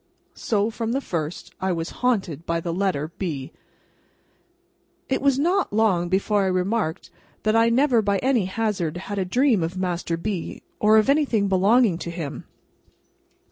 So, 0.33 0.71
from 0.71 0.93
the 0.93 0.99
first, 0.99 1.53
I 1.61 1.71
was 1.71 1.91
haunted 2.01 2.43
by 2.47 2.59
the 2.59 2.73
letter 2.73 3.11
B. 3.19 3.51
It 5.09 5.21
was 5.21 5.37
not 5.37 5.71
long 5.71 6.09
before 6.09 6.41
I 6.41 6.47
remarked 6.47 7.11
that 7.43 7.55
I 7.55 7.69
never 7.69 8.01
by 8.01 8.17
any 8.17 8.45
hazard 8.45 8.97
had 8.97 9.19
a 9.19 9.25
dream 9.25 9.61
of 9.61 9.77
Master 9.77 10.17
B., 10.17 10.63
or 10.79 10.97
of 10.97 11.07
anything 11.07 11.47
belonging 11.47 11.99
to 11.99 12.09
him. 12.09 12.45